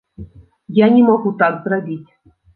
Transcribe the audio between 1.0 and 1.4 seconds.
магу